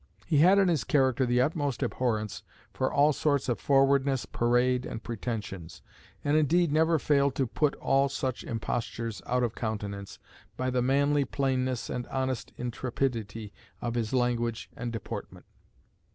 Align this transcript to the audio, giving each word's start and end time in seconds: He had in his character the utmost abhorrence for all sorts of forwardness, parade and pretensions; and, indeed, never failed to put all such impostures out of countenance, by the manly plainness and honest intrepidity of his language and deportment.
He 0.25 0.39
had 0.39 0.57
in 0.57 0.67
his 0.67 0.83
character 0.83 1.27
the 1.27 1.41
utmost 1.41 1.83
abhorrence 1.83 2.41
for 2.73 2.91
all 2.91 3.13
sorts 3.13 3.47
of 3.47 3.59
forwardness, 3.59 4.25
parade 4.25 4.83
and 4.83 5.03
pretensions; 5.03 5.83
and, 6.23 6.35
indeed, 6.35 6.71
never 6.71 6.97
failed 6.97 7.35
to 7.35 7.45
put 7.45 7.75
all 7.75 8.09
such 8.09 8.43
impostures 8.43 9.21
out 9.27 9.43
of 9.43 9.53
countenance, 9.53 10.17
by 10.57 10.71
the 10.71 10.81
manly 10.81 11.23
plainness 11.23 11.87
and 11.87 12.07
honest 12.07 12.51
intrepidity 12.57 13.53
of 13.79 13.93
his 13.93 14.11
language 14.11 14.71
and 14.75 14.91
deportment. 14.91 15.45